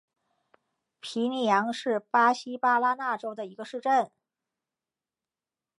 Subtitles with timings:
[0.99, 4.09] 皮尼扬是巴西巴拉那州的一个市镇。